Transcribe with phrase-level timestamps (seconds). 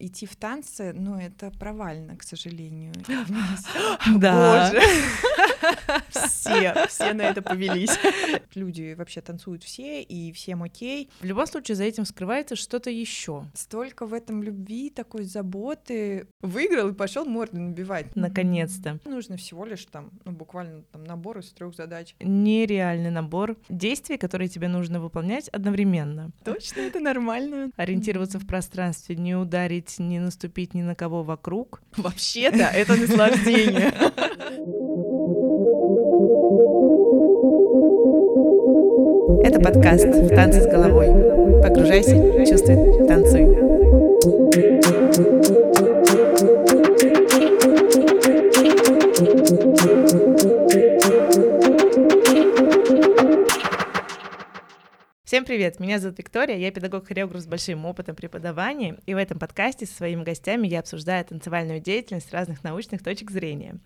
[0.00, 2.92] идти в танцы, ну, это провально, к сожалению.
[4.16, 4.70] Да.
[4.72, 4.82] Боже.
[6.10, 7.90] Все, все на это повелись.
[8.54, 11.10] Люди вообще танцуют все, и всем окей.
[11.20, 13.44] В любом случае за этим скрывается что-то еще.
[13.54, 16.26] Столько в этом любви, такой заботы.
[16.40, 18.16] Выиграл и пошел морду набивать.
[18.16, 18.98] Наконец-то.
[19.04, 22.14] Нужно всего лишь там, ну, буквально там набор из трех задач.
[22.20, 26.30] Нереальный набор действий, которые тебе нужно выполнять одновременно.
[26.44, 27.70] Точно, это нормально.
[27.76, 31.82] Ориентироваться в пространстве, не ударить, не наступить ни на кого вокруг.
[31.96, 33.92] Вообще-то это наслаждение.
[39.42, 41.08] Это подкаст «Танцы с головой».
[41.62, 42.16] Погружайся,
[42.46, 43.29] чувствуй, танцуй.
[55.50, 59.92] Привет, меня зовут Виктория, я педагог-хореограф с большим опытом преподавания, и в этом подкасте со
[59.92, 63.80] своими гостями я обсуждаю танцевальную деятельность с разных научных точек зрения.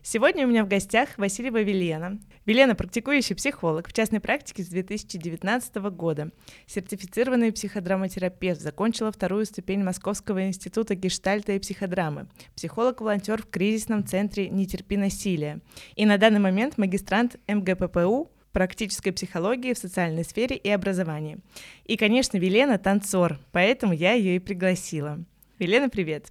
[0.00, 2.18] Сегодня у меня в гостях Васильева Велена.
[2.46, 6.30] Велена— практикующий психолог в частной практике с 2019 года,
[6.66, 14.66] сертифицированный психодраматерапевт, закончила вторую ступень Московского института гештальта и психодрамы, психолог-волонтер в кризисном центре «Не
[14.66, 15.60] терпи насилия»
[15.94, 21.38] и на данный момент магистрант МГППУ практической психологии в социальной сфере и образовании.
[21.84, 25.18] И, конечно, Велена— танцор, поэтому я ее и пригласила.
[25.58, 26.28] Велена, привет!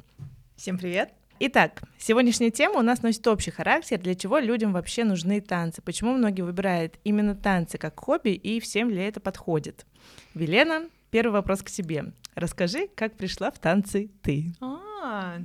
[0.56, 1.14] Всем привет!
[1.44, 6.14] Итак, сегодняшняя тема у нас носит общий характер, для чего людям вообще нужны танцы, почему
[6.14, 9.88] многие выбирают именно танцы как хобби и всем ли это подходит.
[10.36, 12.14] Велена, первый вопрос к тебе.
[12.36, 14.54] Расскажи, как пришла в танцы ты?
[14.62, 15.40] А,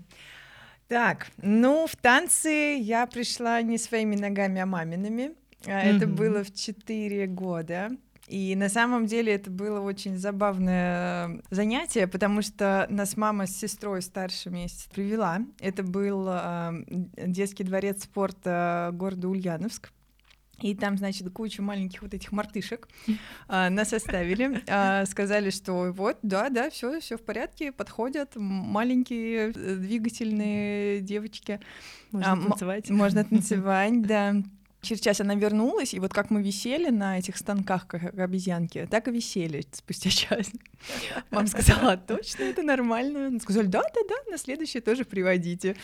[0.86, 5.32] так, ну, в танцы я пришла не своими ногами, а мамиными.
[5.66, 7.90] А, Это было в 4 года.
[8.28, 14.02] И на самом деле это было очень забавное занятие, потому что нас мама с сестрой
[14.02, 15.38] старше месяц привела.
[15.60, 16.74] Это был а,
[17.16, 19.92] детский дворец спорта города Ульяновск.
[20.62, 22.88] И там, значит, куча маленьких вот этих мартышек
[23.46, 29.52] а, нас оставили, а, сказали, что вот, да, да, все, все в порядке, подходят маленькие
[29.54, 31.60] э, двигательные девочки.
[32.10, 32.90] Можно А, танцевать?
[32.90, 34.34] Можно танцевать, да.
[34.86, 39.08] Через час она вернулась, и вот как мы висели на этих станках, как обезьянки, так
[39.08, 40.50] и висели спустя час.
[41.30, 43.26] Мама сказала, «А точно, это нормально.
[43.26, 45.76] Они Сказали, да, да, да, на следующее тоже приводите.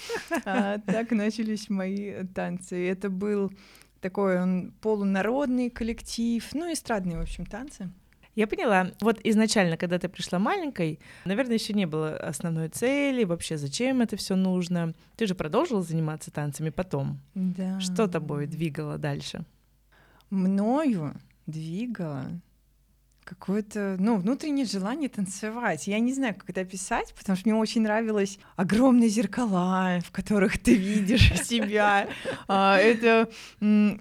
[0.44, 2.80] А, так начались мои танцы.
[2.80, 3.52] И Это был
[4.00, 7.90] такой он полународный коллектив, ну, эстрадные, в общем, танцы.
[8.34, 8.90] Я поняла.
[9.00, 14.16] Вот изначально, когда ты пришла маленькой, наверное, еще не было основной цели, вообще зачем это
[14.16, 14.94] все нужно.
[15.16, 17.20] Ты же продолжила заниматься танцами потом.
[17.34, 17.78] Да.
[17.80, 19.44] Что тобой двигало дальше?
[20.32, 21.14] мною
[21.46, 22.40] двигало
[23.24, 25.86] какое-то, ну, внутреннее желание танцевать.
[25.86, 30.58] Я не знаю, как это описать, потому что мне очень нравилось огромные зеркала, в которых
[30.58, 32.08] ты видишь себя.
[32.48, 33.28] А, Это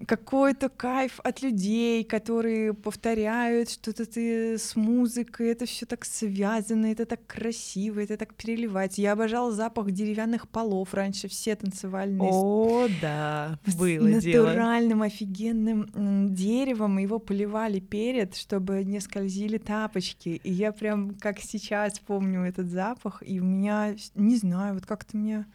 [0.05, 5.49] какой-то кайф от людей, которые повторяют что-то ты с музыкой.
[5.49, 9.01] Это все так связано, это так красиво, это так переливается.
[9.01, 14.47] Я обожала запах деревянных полов раньше, все танцевальные О, да, было дело.
[14.47, 20.41] натуральным офигенным деревом, его поливали перед, чтобы не скользили тапочки.
[20.43, 25.17] И я прям как сейчас помню этот запах, и у меня, не знаю, вот как-то
[25.17, 25.45] мне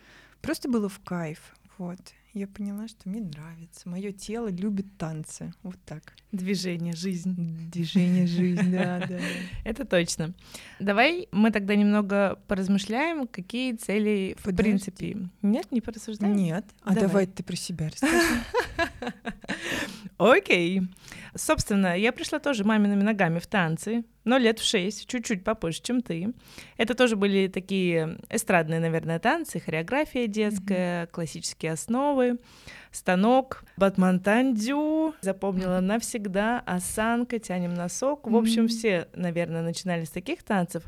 [0.43, 1.57] просто было в кайф.
[1.79, 1.99] Вот.
[2.33, 3.89] Я поняла, что мне нравится.
[3.89, 5.55] Мое тело любит танцы.
[5.63, 6.13] Вот так.
[6.33, 7.71] Движение, жизнь.
[7.71, 9.19] Движение, жизнь, да, да.
[9.65, 10.35] Это точно.
[10.79, 15.17] Давай мы тогда немного поразмышляем, какие цели в принципе.
[15.41, 16.37] Нет, не порассуждаем?
[16.37, 16.67] Нет.
[16.83, 18.43] А давай ты про себя расскажи.
[20.19, 20.83] Окей.
[21.37, 26.03] Собственно, я пришла тоже мамиными ногами в танцы, но лет в шесть, чуть-чуть попозже, чем
[26.03, 26.35] ты.
[26.77, 32.39] Это тоже были такие эстрадные, наверное, танцы, хореография детская, классические основы,
[32.91, 38.27] станок, батмантандю, запомнила навсегда, осанка, тянем носок.
[38.27, 40.83] В общем, все, наверное, начинали с таких танцев.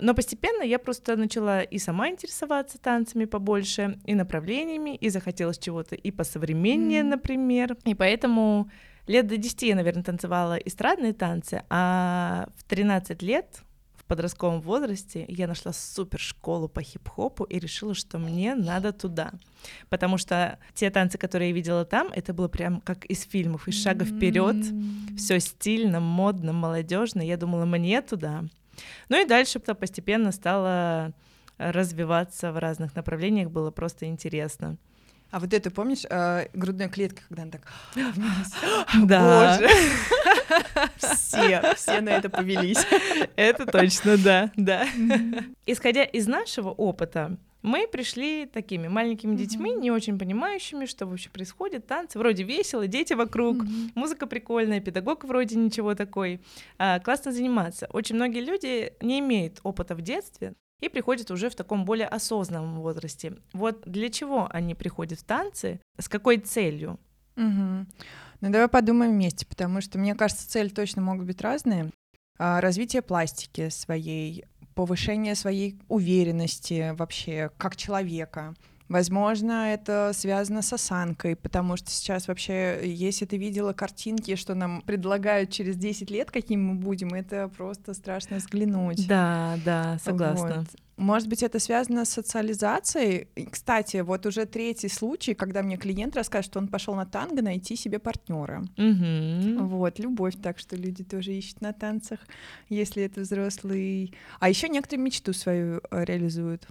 [0.00, 5.94] Но постепенно я просто начала и сама интересоваться танцами побольше, и направлениями, и захотелось чего-то
[5.94, 7.10] и посовременнее, Мгм.
[7.10, 7.76] например.
[7.84, 8.68] И поэтому
[9.06, 12.79] лет до 10 я, наверное, танцевала эстрадные танцы, а в 13
[13.22, 13.62] лет
[13.94, 19.32] в подростковом возрасте я нашла супер школу по хип-хопу и решила, что мне надо туда.
[19.88, 23.80] Потому что те танцы, которые я видела там, это было прям как из фильмов, из
[23.80, 24.56] шага вперед.
[25.16, 27.20] Все стильно, модно, молодежно.
[27.22, 28.44] Я думала, мне туда.
[29.08, 31.12] Ну и дальше то постепенно стало
[31.58, 34.78] развиваться в разных направлениях, было просто интересно.
[35.30, 37.62] А вот это, помнишь, э, грудная клетка, когда она так
[37.94, 38.54] вниз?
[39.06, 39.58] Да.
[39.58, 39.68] Боже.
[40.96, 42.84] Все, все на это повелись.
[43.36, 44.86] Это точно, да, да.
[45.64, 51.86] Исходя из нашего опыта, мы пришли такими маленькими детьми, не очень понимающими, что вообще происходит,
[51.86, 53.58] танцы, вроде весело, дети вокруг,
[53.94, 56.40] музыка прикольная, педагог вроде ничего такой,
[56.78, 57.86] а, классно заниматься.
[57.92, 62.80] Очень многие люди не имеют опыта в детстве, и приходят уже в таком более осознанном
[62.80, 63.34] возрасте.
[63.52, 66.98] Вот для чего они приходят в танцы, с какой целью?
[67.36, 67.86] Угу.
[68.40, 71.90] Ну давай подумаем вместе, потому что мне кажется, цели точно могут быть разные.
[72.38, 74.44] А, развитие пластики своей,
[74.74, 78.54] повышение своей уверенности вообще как человека.
[78.90, 84.82] Возможно, это связано с осанкой, потому что сейчас вообще, если ты видела картинки, что нам
[84.82, 89.06] предлагают через 10 лет, каким мы будем, это просто страшно взглянуть.
[89.06, 90.66] Да, да, согласна.
[90.68, 90.80] Вот.
[90.96, 93.28] Может быть, это связано с социализацией.
[93.36, 97.42] И, кстати, вот уже третий случай, когда мне клиент расскажет, что он пошел на танго
[97.42, 98.64] найти себе партнера.
[98.76, 99.66] Угу.
[99.66, 102.18] Вот, любовь, так что люди тоже ищут на танцах,
[102.68, 104.12] если это взрослый.
[104.40, 106.66] А еще некоторые мечту свою э, реализуют.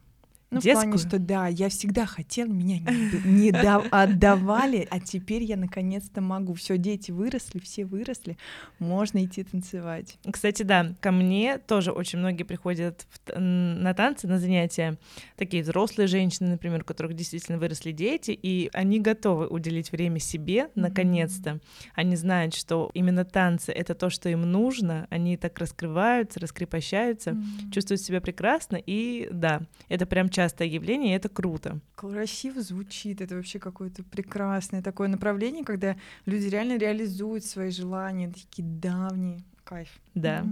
[0.51, 0.93] Ну, Детскую?
[0.93, 5.55] в плане, что да, я всегда хотел, меня не, не да- отдавали, а теперь я
[5.55, 6.55] наконец-то могу.
[6.55, 8.35] Все, дети выросли, все выросли,
[8.79, 10.17] можно идти танцевать.
[10.31, 14.97] Кстати, да, ко мне тоже очень многие приходят в на танцы, на занятия,
[15.35, 20.69] такие взрослые женщины, например, у которых действительно выросли дети, и они готовы уделить время себе,
[20.73, 21.59] наконец-то.
[21.93, 27.37] Они знают, что именно танцы— это то, что им нужно, они так раскрываются, раскрепощаются,
[27.71, 31.81] чувствуют себя прекрасно, и да, это прям частое явление, и это круто.
[31.95, 38.65] Красиво звучит, это вообще какое-то прекрасное такое направление, когда люди реально реализуют свои желания, такие
[38.65, 39.43] давние.
[39.65, 39.89] Кайф.
[40.15, 40.45] Да.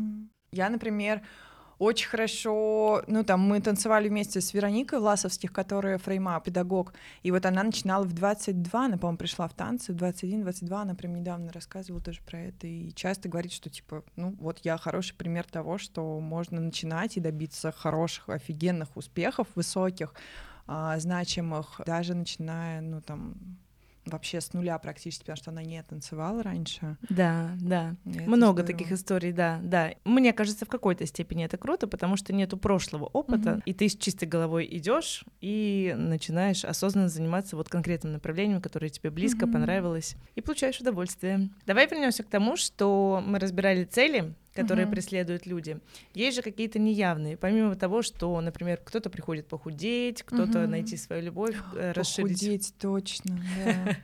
[0.52, 1.22] Я, например,
[1.80, 6.94] очень хорошо, ну там мы танцевали вместе с Вероникой Власовских, которая фрейма, педагог,
[7.24, 11.16] и вот она начинала в 22, она, по-моему, пришла в танцы, в 21-22, она прям
[11.16, 15.46] недавно рассказывала тоже про это, и часто говорит, что типа, ну вот я хороший пример
[15.46, 20.14] того, что можно начинать и добиться хороших, офигенных успехов, высоких,
[20.66, 23.36] а, значимых, даже начиная, ну там,
[24.08, 26.98] вообще с нуля практически, потому что она не танцевала раньше.
[27.10, 27.96] Да, да.
[28.06, 28.68] И это Много здорово.
[28.68, 29.92] таких историй, да, да.
[30.06, 33.64] Мне кажется, в какой-то степени это круто, потому что нету прошлого опыта, Мгм.
[33.66, 39.10] и ты с чистой головой идешь и начинаешь осознанно заниматься вот конкретным направлением, которое тебе
[39.12, 39.54] близко, Мгм.
[39.54, 41.50] понравилось, и получаешь удовольствие.
[41.66, 44.92] Давай вернемся к тому, что мы разбирали цели, которые Мгм.
[44.92, 45.80] преследуют люди.
[46.14, 50.72] Есть же какие-то неявные, помимо того, что, например, кто-то приходит похудеть, кто-то Мгм.
[50.72, 53.40] найти свою любовь, э, расширить Похудеть, точно,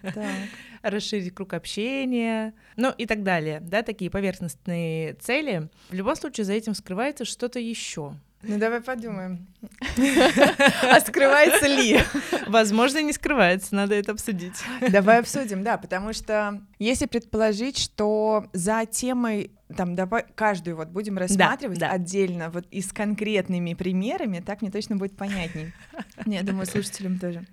[0.02, 0.50] да.
[0.82, 5.70] Расширить круг общения, ну и так далее, да, такие поверхностные цели.
[5.90, 8.16] В любом случае за этим скрывается что-то еще.
[8.44, 9.48] Ну давай подумаем.
[10.84, 12.00] А скрывается ли?
[12.48, 14.62] Возможно, не скрывается, надо это обсудить.
[14.90, 21.18] Давай обсудим, да, потому что если предположить, что за темой там давай каждую вот будем
[21.18, 21.92] рассматривать да.
[21.92, 25.74] отдельно, вот и с конкретными примерами, так мне точно будет понятней.
[26.26, 27.46] Я думаю, слушателям тоже.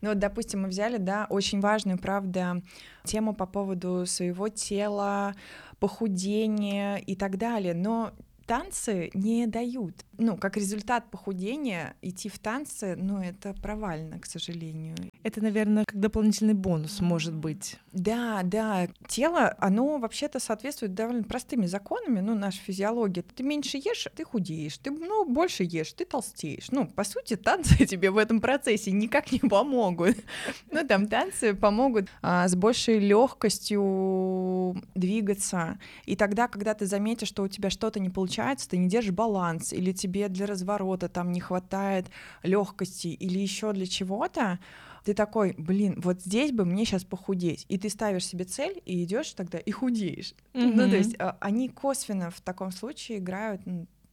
[0.00, 2.60] Ну вот, допустим, мы взяли, да, очень важную, правда,
[3.04, 5.34] тему по поводу своего тела,
[5.78, 8.12] похудения и так далее, но
[8.46, 10.04] танцы не дают.
[10.18, 14.96] Ну, как результат похудения, идти в танцы, ну, это провально, к сожалению.
[15.22, 17.78] Это, наверное, как дополнительный бонус может быть.
[17.92, 23.22] Да, да, тело, оно вообще-то соответствует довольно простыми законами, ну, наша физиология.
[23.22, 26.70] Ты меньше ешь, ты худеешь, ты, ну, больше ешь, ты толстеешь.
[26.70, 30.16] Ну, по сути, танцы тебе в этом процессе никак не помогут.
[30.70, 35.78] Ну, там танцы помогут а, с большей легкостью двигаться.
[36.06, 39.72] И тогда, когда ты заметишь, что у тебя что-то не получается, ты не держишь баланс,
[39.72, 42.06] или тебе для разворота там не хватает
[42.42, 44.58] легкости, или еще для чего-то,
[45.04, 47.66] ты такой, блин, вот здесь бы мне сейчас похудеть.
[47.68, 50.34] И ты ставишь себе цель и идешь тогда и худеешь.
[50.54, 53.62] Ну, то есть а, они косвенно в таком случае играют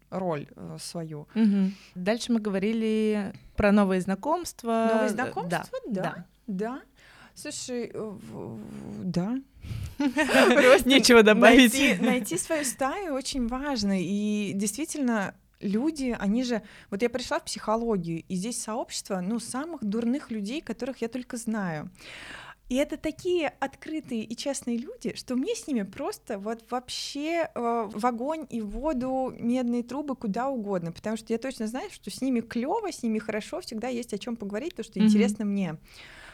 [0.10, 1.28] роль э, свою.
[1.36, 1.76] Мгм.
[1.94, 4.90] Дальше мы говорили про новые знакомства.
[4.92, 6.02] Новые Э, знакомства, да.
[6.02, 6.26] да.
[6.48, 6.82] Да.
[7.36, 8.18] Слушай, э,
[9.04, 9.40] да.
[9.98, 11.74] Просто Нечего добавить.
[11.74, 14.02] Найти, найти свою стаю очень важно.
[14.02, 16.62] И действительно, люди, они же...
[16.90, 21.38] Вот я пришла в психологию, и здесь сообщество, ну, самых дурных людей, которых я только
[21.38, 21.90] знаю.
[22.70, 27.90] И это такие открытые и честные люди, что мне с ними просто вот вообще э,
[27.92, 32.12] в огонь и в воду, медные трубы, куда угодно, потому что я точно знаю, что
[32.12, 35.08] с ними клево, с ними хорошо, всегда есть о чем поговорить, то, что Мгм.
[35.08, 35.78] интересно мне.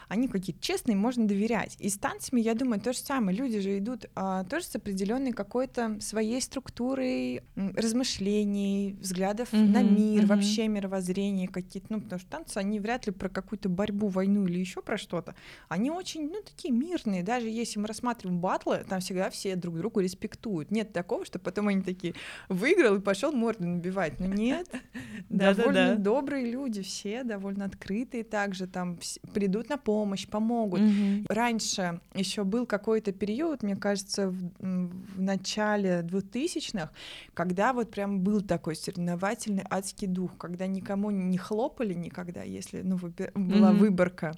[0.08, 1.76] Они какие-то честные, можно доверять.
[1.78, 3.36] И с танцами, я думаю, то же самое.
[3.36, 10.22] Люди же идут а, тоже с определенной какой-то своей структурой размышлений, взглядов mm-hmm, на мир,
[10.22, 10.26] mm-hmm.
[10.26, 11.86] вообще мировоззрение какие-то.
[11.90, 15.34] Ну, потому что танцы, они вряд ли про какую-то борьбу, войну или еще про что-то.
[15.68, 17.22] Они очень, ну, такие мирные.
[17.22, 20.70] Даже если мы рассматриваем батлы, там всегда все друг друга респектуют.
[20.70, 22.14] Нет такого, что потом они такие
[22.48, 24.20] выиграл и пошел морду набивать.
[24.20, 24.70] Но нет,
[25.28, 28.98] довольно добрые люди все, довольно открытые также, там
[29.32, 29.95] придут на помощь,
[30.28, 30.80] помогут.
[31.28, 36.90] Раньше еще был какой-то период, мне кажется, в начале 2000-х,
[37.34, 42.98] когда вот прям был такой соревновательный адский дух, когда никому не хлопали никогда, если ну,
[43.34, 44.36] была выборка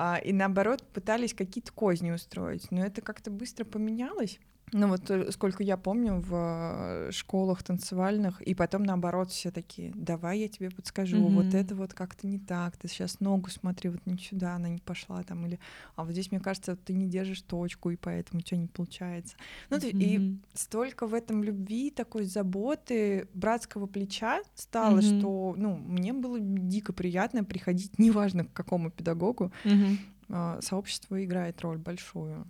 [0.00, 2.70] а, и наоборот пытались какие-то козни устроить.
[2.70, 4.38] Но это как-то быстро поменялось.
[4.72, 9.92] Ну вот э, сколько я помню в э, школах танцевальных, и потом наоборот все такие,
[9.94, 11.34] давай я тебе подскажу, mm-hmm.
[11.34, 14.78] вот это вот как-то не так, ты сейчас ногу смотри, вот не сюда она не
[14.78, 15.58] пошла там, или,
[15.96, 19.36] а вот здесь мне кажется, ты не держишь точку, и поэтому у тебя не получается.
[19.70, 19.98] Ну mm-hmm.
[19.98, 25.18] и столько в этом любви, такой заботы, братского плеча стало, mm-hmm.
[25.18, 30.62] что, ну, мне было дико приятно приходить, неважно к какому педагогу, mm-hmm.
[30.62, 32.46] сообщество играет роль большую.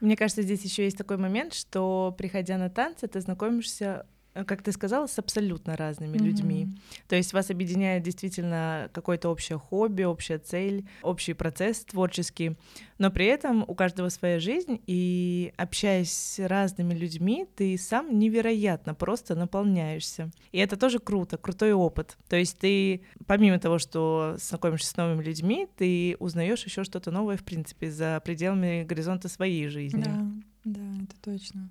[0.00, 4.06] Мне кажется, здесь еще есть такой момент, что приходя на танцы, ты знакомишься
[4.44, 6.24] как ты сказала, с абсолютно разными mm-hmm.
[6.24, 6.68] людьми.
[7.08, 12.56] То есть вас объединяет действительно какое-то общее хобби, общая цель, общий процесс творческий,
[12.98, 18.94] но при этом у каждого своя жизнь, и общаясь с разными людьми, ты сам невероятно
[18.94, 20.30] просто наполняешься.
[20.52, 22.16] И это тоже круто, крутой опыт.
[22.28, 27.36] То есть ты, помимо того, что знакомишься с новыми людьми, ты узнаешь еще что-то новое,
[27.36, 30.02] в принципе, за пределами горизонта своей жизни.
[30.02, 30.26] Да,
[30.64, 31.70] да, это точно.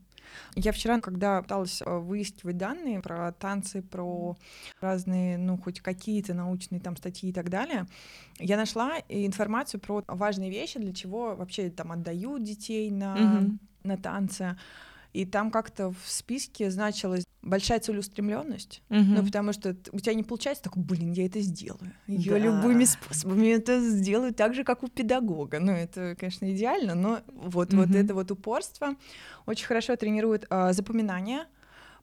[0.56, 4.36] Я вчера, когда пыталась э, выискивать данные про танцы, про
[4.82, 7.88] разные, ну, хоть какие-то научные там статьи и так далее,
[8.40, 13.58] я нашла информацию про важные вещи, для чего вообще там отдают детей на, mm-hmm.
[13.84, 14.58] на танцы
[15.16, 19.00] и там как-то в списке значилась большая целеустремленность, угу.
[19.00, 22.38] ну потому что у тебя не получается такой, блин, я это сделаю, я да.
[22.38, 27.74] любыми способами это сделаю так же, как у педагога, ну это, конечно, идеально, но вот
[27.74, 27.84] угу.
[27.84, 28.96] вот это вот упорство
[29.46, 31.46] очень хорошо тренирует а, запоминание,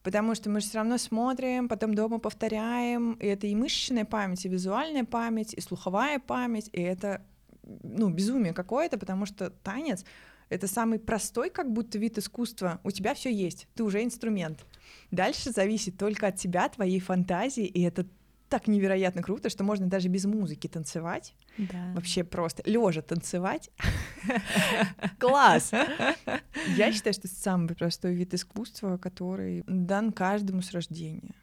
[0.02, 4.46] потому что мы же все равно смотрим, потом дома повторяем, и это и мышечная память,
[4.46, 7.20] и визуальная память, и слуховая память, и это
[7.82, 10.04] ну безумие какое-то, потому что танец
[10.52, 12.80] это самый простой как будто вид искусства.
[12.84, 14.66] У тебя все есть, ты уже инструмент.
[15.10, 18.06] Дальше зависит только от тебя, твоей фантазии, и это
[18.50, 21.34] так невероятно круто, что можно даже без музыки танцевать.
[21.56, 21.92] Да.
[21.94, 23.70] Вообще просто лежа танцевать.
[25.18, 25.70] Класс!
[26.76, 31.34] Я считаю, что это самый простой вид искусства, который дан каждому с рождения.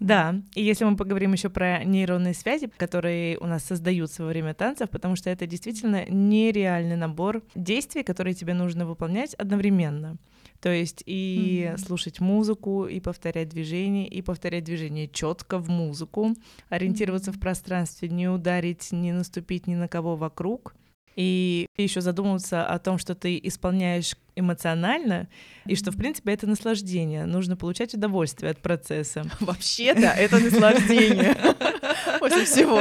[0.00, 4.54] Да, и если мы поговорим еще про нейронные связи, которые у нас создаются во время
[4.54, 10.16] танцев, потому что это действительно нереальный набор действий, которые тебе нужно выполнять одновременно.
[10.60, 11.78] То есть и mm-hmm.
[11.78, 16.34] слушать музыку, и повторять движение, и повторять движение четко в музыку,
[16.70, 17.36] ориентироваться mm-hmm.
[17.36, 20.74] в пространстве, не ударить, не наступить ни на кого вокруг,
[21.16, 25.28] и еще задумываться о том, что ты исполняешь эмоционально,
[25.66, 27.26] и что, в принципе, это наслаждение.
[27.26, 29.24] Нужно получать удовольствие от процесса.
[29.40, 31.36] Вообще-то это наслаждение
[32.20, 32.80] после всего.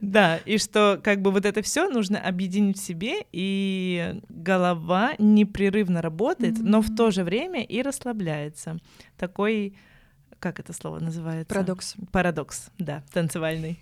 [0.00, 6.02] Да, и что как бы вот это все нужно объединить в себе, и голова непрерывно
[6.02, 8.78] работает, но в то же время и расслабляется.
[9.16, 9.74] Такой,
[10.38, 11.54] как это слово называется?
[11.54, 11.94] Парадокс.
[12.12, 13.80] Парадокс, да, танцевальный.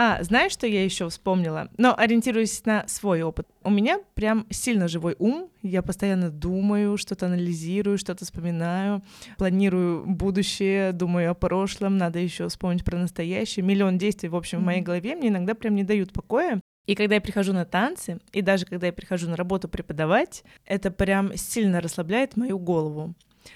[0.00, 1.70] А, знаешь, что я еще вспомнила?
[1.76, 3.48] Но ориентируясь на свой опыт.
[3.64, 5.50] У меня прям сильно живой ум.
[5.60, 9.02] Я постоянно думаю, что-то анализирую, что-то вспоминаю,
[9.38, 13.64] планирую будущее, думаю о прошлом, надо еще вспомнить про настоящее.
[13.64, 14.62] Миллион действий, в общем, mm-hmm.
[14.62, 16.60] в моей голове мне иногда прям не дают покоя.
[16.86, 20.92] И когда я прихожу на танцы, и даже когда я прихожу на работу преподавать, это
[20.92, 23.14] прям сильно расслабляет мою голову.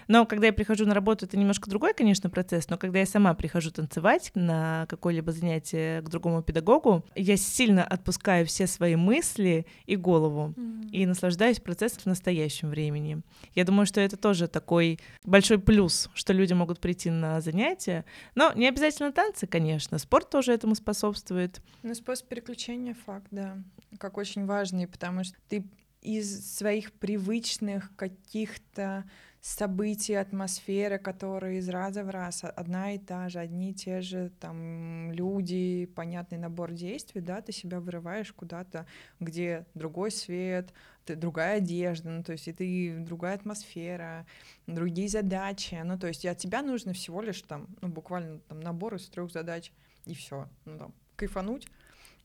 [0.08, 3.34] Но когда я прихожу на работу, это немножко другой, конечно, процесс, но когда я сама
[3.34, 9.96] прихожу танцевать на какое-либо занятие к другому педагогу, я сильно отпускаю все свои мысли и
[9.96, 10.90] голову mm-hmm.
[10.90, 13.22] и наслаждаюсь процессом в настоящем времени.
[13.54, 18.52] Я думаю, что это тоже такой большой плюс, что люди могут прийти на занятия, но
[18.54, 21.60] не обязательно танцы, конечно, спорт тоже этому способствует.
[21.82, 23.58] Ну, способ переключения факт, да,
[23.98, 25.64] как очень важный, потому что ты
[26.02, 29.04] из своих привычных каких-то
[29.42, 34.30] события, атмосфера, которые из раза в раз одна и та же, одни и те же
[34.38, 38.86] там люди, понятный набор действий, да, ты себя вырываешь куда-то,
[39.18, 40.72] где другой свет,
[41.04, 44.26] ты, другая одежда, ну, то есть и ты другая атмосфера,
[44.68, 48.94] другие задачи, ну, то есть от тебя нужно всего лишь там, ну, буквально там набор
[48.94, 49.72] из трех задач,
[50.06, 51.66] и все, ну, там, кайфануть,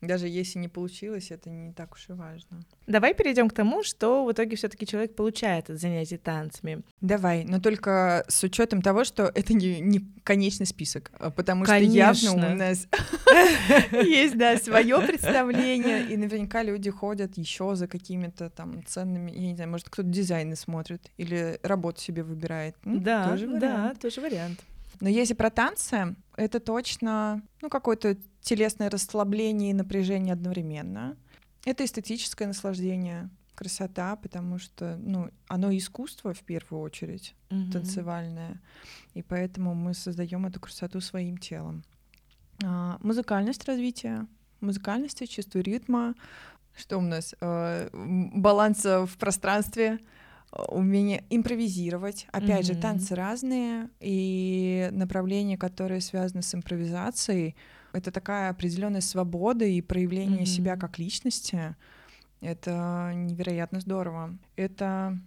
[0.01, 2.61] даже если не получилось, это не так уж и важно.
[2.85, 6.83] Давай перейдем к тому, что в итоге все-таки человек получает от занятий танцами.
[7.01, 12.13] Давай, но только с учетом того, что это не, не конечный список, а потому Конечно.
[12.13, 12.87] что явно у нас
[13.91, 19.55] есть, да, свое представление, и наверняка люди ходят еще за какими-то там ценными, я не
[19.55, 22.75] знаю, может, кто-то дизайны смотрит или работу себе выбирает.
[22.83, 24.59] Да, да, тоже вариант.
[24.99, 31.17] Но если про танцы, это точно ну, какое-то телесное расслабление и напряжение одновременно.
[31.65, 37.71] Это эстетическое наслаждение, красота, потому что ну, оно искусство в первую очередь, mm-hmm.
[37.71, 38.61] танцевальное.
[39.15, 41.83] И поэтому мы создаем эту красоту своим телом.
[42.63, 44.27] А, музыкальность развития,
[44.61, 46.13] музыкальность, чувство ритма,
[46.75, 47.33] что у нас?
[47.41, 49.99] А, баланс в пространстве,
[50.51, 52.27] умение импровизировать.
[52.31, 52.73] Опять mm-hmm.
[52.73, 57.55] же, танцы разные, и направления, которые связаны с импровизацией,
[57.93, 60.45] это такая определенная свобода и проявление mm-hmm.
[60.45, 61.75] себя как личности.
[62.41, 64.37] Это невероятно здорово.
[64.55, 65.19] Это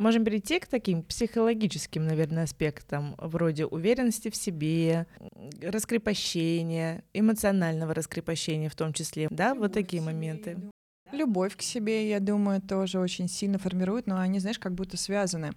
[0.00, 5.06] Можем перейти к таким психологическим, наверное, аспектам, вроде уверенности в себе,
[5.60, 10.56] раскрепощения, эмоционального раскрепощения в том числе, да, вот такие моменты.
[11.12, 15.52] Любовь к себе, я думаю, тоже очень сильно формирует, но они, знаешь, как будто связаны.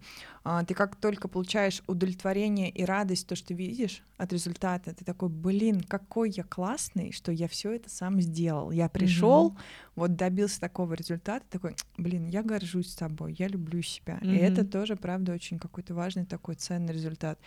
[0.46, 5.06] А, ты как только получаешь удовлетворение и радость, то, что ты видишь от результата, ты
[5.06, 8.72] такой, блин, какой я классный, что я все это сам сделал.
[8.72, 9.92] Я пришел, mm-hmm.
[9.96, 14.20] вот добился такого результата, такой, блин, я горжусь собой, я люблю себя.
[14.22, 14.36] Mm-hmm.
[14.36, 17.40] И это тоже, правда, очень какой-то важный такой ценный результат.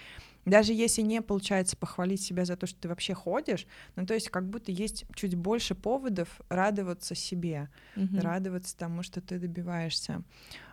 [0.47, 4.31] Даже если не получается похвалить себя за то, что ты вообще ходишь, ну то есть
[4.31, 8.21] как будто есть чуть больше поводов радоваться себе, mm-hmm.
[8.21, 10.23] радоваться тому, что ты добиваешься.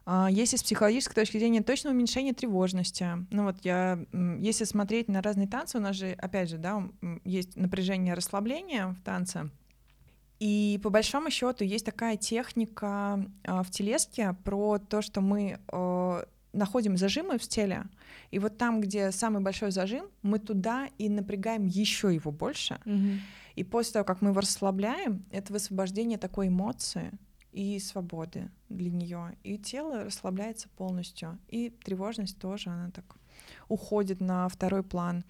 [0.06, 3.08] А, если с психологической точки зрения, точно уменьшение тревожности.
[3.32, 4.00] Ну вот я,
[4.40, 6.84] если смотреть на разные танцы, у нас же, опять же, да,
[7.24, 9.50] есть напряжение расслабления в танце.
[10.40, 16.24] И по большому счету есть такая техника э, в телеске про то, что мы э,
[16.52, 17.86] находим зажимы в теле,
[18.32, 22.80] и вот там, где самый большой зажим, мы туда и напрягаем еще его больше.
[22.84, 23.20] Mm-hmm.
[23.56, 27.12] И после того, как мы его расслабляем, это высвобождение такой эмоции
[27.54, 29.38] и свободы для нее.
[29.44, 31.38] И тело расслабляется полностью.
[31.48, 33.16] И тревожность тоже, она так
[33.70, 35.24] уходит на второй план.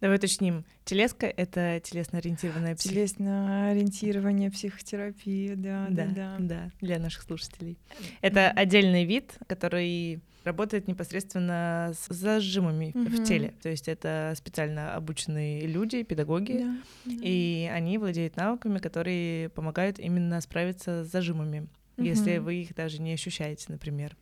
[0.00, 0.64] Давай уточним.
[0.84, 2.92] Телеска— это телесно-ориентированная псих...
[2.92, 6.70] Телесно-ориентирование, психотерапия, да, да, да, да.
[6.80, 7.78] для наших слушателей.
[8.20, 8.52] Это mm-hmm.
[8.52, 13.08] отдельный вид, который работает непосредственно с зажимами mm-hmm.
[13.08, 13.54] в теле.
[13.62, 16.58] То есть это специально обученные люди, педагоги,
[17.04, 22.04] да, и они владеют навыками, которые помогают именно справиться с зажимами, mm-hmm.
[22.04, 24.16] если вы их даже не ощущаете, например.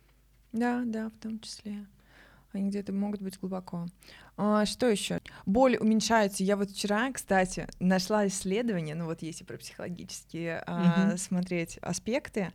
[0.51, 1.87] Да, да, в том числе
[2.57, 3.87] они где-то могут быть глубоко.
[4.35, 5.19] А, что еще?
[5.45, 6.43] Боль уменьшается.
[6.43, 12.51] Я вот вчера, кстати, нашла исследование, ну вот если про психологические а, смотреть аспекты,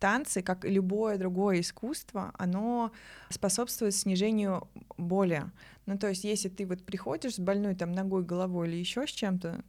[0.00, 2.90] танцы, как и любое другое искусство, оно
[3.28, 5.44] способствует снижению боли.
[5.86, 9.10] Ну, то есть, если ты вот приходишь с больной там ногой, головой или еще с
[9.10, 9.62] чем-то,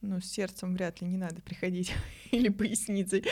[0.00, 1.92] ну, с сердцем вряд ли не надо приходить
[2.30, 3.24] или поясницей,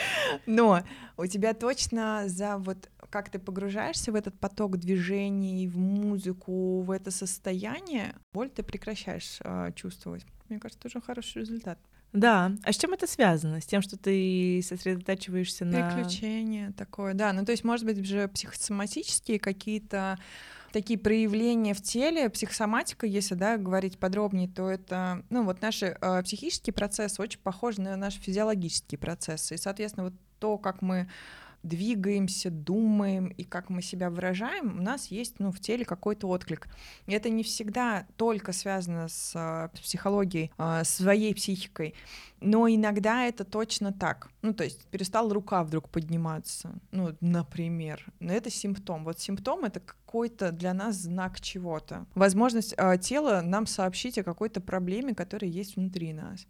[0.45, 0.83] но
[1.15, 6.91] у тебя точно за вот как ты погружаешься в этот поток движений, в музыку, в
[6.91, 10.25] это состояние, боль ты прекращаешь э, чувствовать.
[10.49, 11.79] Мне кажется, это уже хороший результат.
[12.13, 13.61] Да, а с чем это связано?
[13.61, 15.89] С тем, что ты сосредотачиваешься на...
[15.89, 17.33] Приключение такое, да.
[17.33, 20.17] Ну, то есть, может быть, уже психосоматические какие-то
[20.71, 26.23] такие проявления в теле, психосоматика, если да, говорить подробнее, то это, ну, вот наши э,
[26.23, 29.55] психические процессы очень похожи на наши физиологические процессы.
[29.55, 31.09] И, соответственно, вот то, как мы
[31.67, 36.67] двигаемся, думаем и как мы себя выражаем, у нас есть ну, в теле какой-то отклик.
[37.05, 41.93] И это не всегда только связано с, с психологией, а, своей психикой,
[42.39, 44.29] но иногда это точно так.
[44.41, 48.05] Ну, то есть перестала рука вдруг подниматься, ну, например.
[48.19, 49.03] Но это симптом.
[49.03, 52.05] Вот симптом— это какой-то для нас знак чего-то.
[52.15, 56.45] Возможность э, тела нам сообщить о какой-то проблеме, которая есть внутри нас.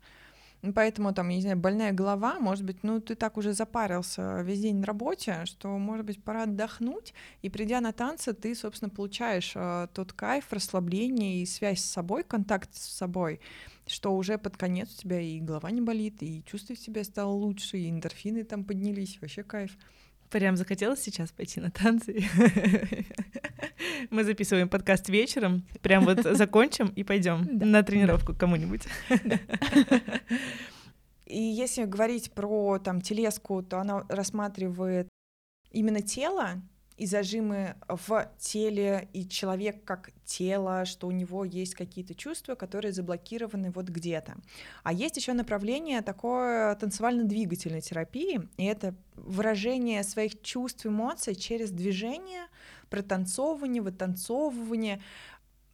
[0.74, 4.62] Поэтому, там, я не знаю, больная голова, может быть, ну, ты так уже запарился весь
[4.62, 9.54] день на работе, что, может быть, пора отдохнуть, и придя на танцы, ты, собственно, получаешь
[9.56, 13.40] э, тот кайф, расслабление и связь с собой, контакт с собой,
[13.86, 17.78] что уже под конец у тебя и голова не болит, и чувствовать себя стало лучше,
[17.78, 19.78] и эндорфины там поднялись, вообще кайф.
[20.30, 22.24] Прям захотелось сейчас пойти на танцы.
[24.10, 28.84] Мы записываем подкаст вечером, прям вот закончим и пойдем на тренировку кому-нибудь.
[31.26, 35.10] И если говорить про там телеску, то она рассматривает
[35.72, 36.62] именно тело,
[36.98, 42.92] и зажимы в теле, и человек как тело, что у него есть какие-то чувства, которые
[42.92, 44.36] заблокированы вот где-то.
[44.84, 52.48] А есть еще направление такое танцевально-двигательной терапии, и это выражение своих чувств, эмоций через движение,
[52.90, 55.02] протанцовывание, вытанцовывание,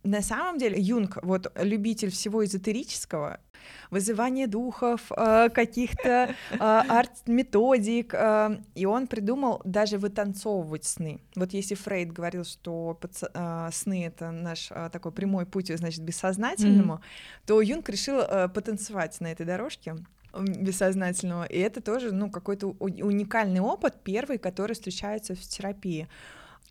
[0.03, 3.39] на самом деле Юнг, вот любитель всего эзотерического,
[3.91, 11.19] вызывание духов, э, каких-то э, арт-методик, э, и он придумал даже вытанцовывать сны.
[11.35, 12.99] Вот если Фрейд говорил, что
[13.71, 17.45] сны— это наш такой прямой путь, значит, бессознательному, mm-hmm.
[17.45, 18.21] то Юнг решил
[18.53, 19.95] потанцевать на этой дорожке
[20.33, 26.07] бессознательного, и это тоже, ну, какой-то уникальный опыт, первый, который встречается в терапии.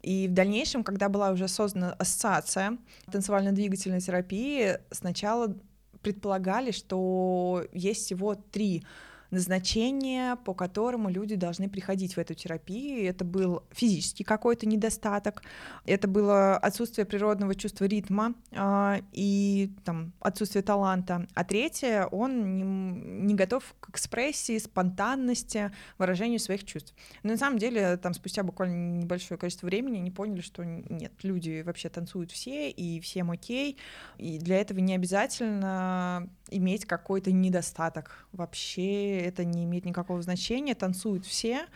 [0.03, 2.77] И в дальнейшем, когда была уже создана ассоциация
[3.11, 5.55] танцевально-двигательной терапии, сначала
[6.03, 8.85] предполагали, что есть всего три
[9.33, 13.09] назначение, по которому люди должны приходить в эту терапию.
[13.09, 15.43] Это был физический какой-то недостаток,
[15.87, 21.27] это было отсутствие природного чувства ритма э, и там, отсутствие таланта.
[21.35, 26.95] А третье, он не, не готов к экспрессии, спонтанности, выражению своих чувств.
[27.23, 31.63] Но на самом деле, там спустя буквально небольшое количество времени они поняли, что нет, люди
[31.63, 33.79] вообще танцуют все, и всем окей,
[34.19, 38.27] и для этого не обязательно иметь какой-то недостаток.
[38.33, 41.67] Вообще это не имеет никакого значения, танцуют все.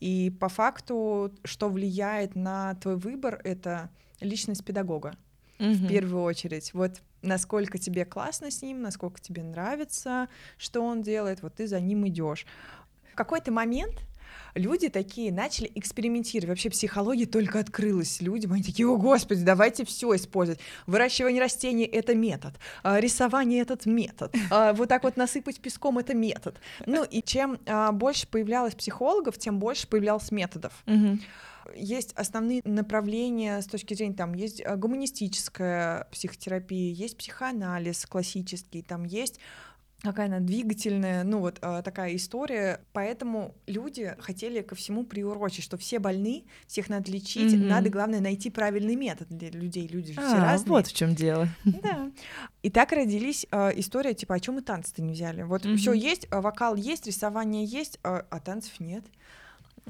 [0.00, 5.14] И по факту, что влияет на твой выбор, это личность педагога
[5.58, 5.72] mm-hmm.
[5.74, 6.74] в первую очередь.
[6.74, 11.80] Вот насколько тебе классно с ним, насколько тебе нравится, что он делает, вот ты за
[11.80, 12.46] ним идешь.
[13.12, 14.06] В какой-то момент
[14.54, 16.48] люди такие начали экспериментировать.
[16.48, 18.52] Вообще психология только открылась людям.
[18.52, 20.60] Они такие, о господи, давайте все использовать.
[20.86, 22.54] Выращивание растений— это метод.
[22.82, 24.34] А, рисование— этот метод.
[24.50, 26.60] А, вот так вот насыпать песком— это метод.
[26.86, 30.72] Ну и чем а, больше появлялось психологов, тем больше появлялось методов.
[31.74, 39.38] есть основные направления с точки зрения, там есть гуманистическая психотерапия, есть психоанализ классический, там есть
[40.02, 42.80] какая она двигательная, ну вот э, такая история.
[42.92, 47.66] Поэтому люди хотели ко всему приурочить, что все больны, всех надо лечить, mm-hmm.
[47.66, 49.86] надо, главное, найти правильный метод для людей.
[49.86, 50.70] Люди же а, все разные.
[50.70, 51.48] Вот в чем дело.
[51.64, 52.10] Да.
[52.62, 55.42] И так родились э, история, типа, о чем мы танцы-то не взяли?
[55.42, 55.76] Вот mm-hmm.
[55.76, 59.04] все есть, э, вокал есть, рисование есть, э, а танцев нет.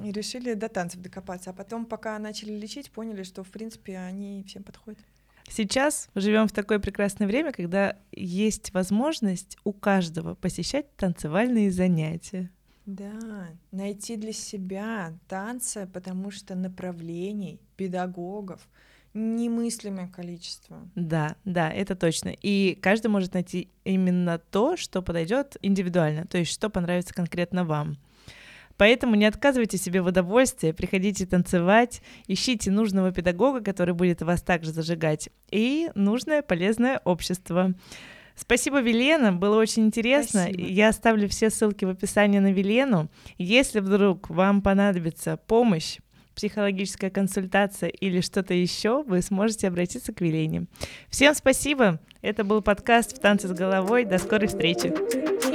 [0.03, 1.51] И решили до танцев докопаться.
[1.51, 5.05] А потом, пока начали лечить, поняли, что, в принципе, они всем подходят.
[5.55, 12.51] Сейчас живем в такое прекрасное время, когда есть возможность у каждого посещать танцевальные занятия.
[12.87, 18.67] Да, найти для себя танцы, потому что направлений, педагогов
[19.13, 20.89] немыслимое количество.
[20.95, 22.31] Да, да, это точно.
[22.31, 27.99] И каждый может найти именно то, что подойдет индивидуально, то есть что понравится конкретно вам.
[28.83, 34.73] Поэтому не отказывайте себе в удовольствии, приходите танцевать, ищите нужного педагога, который будет вас также
[34.73, 37.75] зажигать, и нужное полезное общество.
[38.35, 40.47] Спасибо, Велена, было очень интересно.
[40.49, 40.65] Спасибо.
[40.65, 43.09] Я оставлю все ссылки в описании на Велену.
[43.39, 45.99] Если вдруг вам понадобится помощь,
[46.35, 50.67] психологическая консультация или что-то еще, вы сможете обратиться к Велене.
[51.09, 52.01] Всем спасибо.
[52.21, 54.05] Это был подкаст «В танце с головой».
[54.07, 55.52] До скорой встречи.